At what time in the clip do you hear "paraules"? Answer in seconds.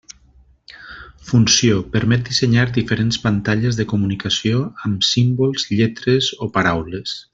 6.57-7.15